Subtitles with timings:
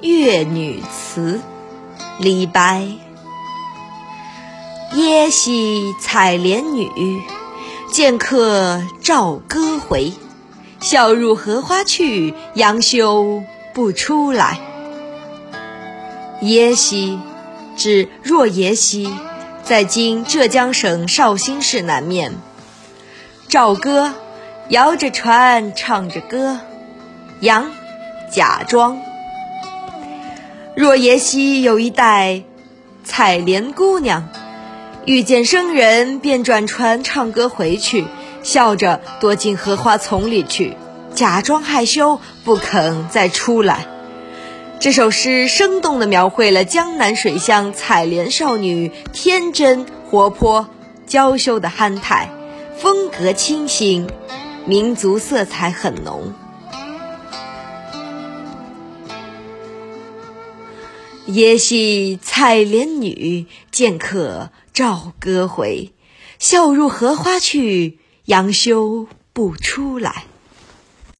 [0.00, 1.40] 越女词，
[2.18, 2.86] 李白。
[4.94, 7.20] 耶溪采莲女，
[7.90, 10.12] 见客棹歌回。
[10.80, 13.42] 笑入荷花去，杨修
[13.74, 14.60] 不出来。
[16.42, 17.18] 耶溪，
[17.76, 19.12] 指若耶溪，
[19.64, 22.32] 在今浙江省绍兴市南面。
[23.50, 24.14] 棹歌，
[24.68, 26.60] 摇着船，唱着歌。
[27.40, 27.68] 杨，
[28.30, 29.07] 假装。
[30.78, 32.44] 若耶溪有一代
[33.02, 34.28] 采莲姑娘，
[35.06, 38.04] 遇见生人，便转船唱歌回去，
[38.44, 40.76] 笑着躲进荷花丛里去，
[41.16, 43.88] 假装害羞，不肯再出来。
[44.78, 50.68] 这首诗生动地描绘了江南水乡采莲少女天真活泼、
[51.08, 52.30] 娇羞的憨态，
[52.76, 54.06] 风格清新，
[54.64, 56.34] 民族色彩很浓。
[61.28, 65.92] 耶溪采莲女，见客棹歌回。
[66.38, 70.27] 笑入荷花去，杨羞不出来。